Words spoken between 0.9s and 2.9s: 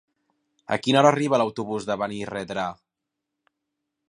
hora arriba l'autobús de Benirredrà?